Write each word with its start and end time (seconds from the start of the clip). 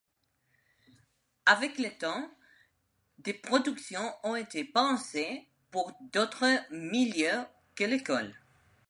Avec 1.45 1.77
le 1.77 1.95
temps, 1.95 2.27
des 3.19 3.35
productions 3.35 4.11
ont 4.23 4.35
été 4.35 4.63
pensées 4.63 5.47
pour 5.69 5.95
d'autres 6.11 6.59
milieux 6.71 7.43
que 7.75 7.83
l'école. 7.83 8.33